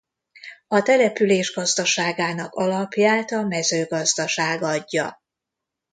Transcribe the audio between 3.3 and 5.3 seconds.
a mezőgazdaság adja.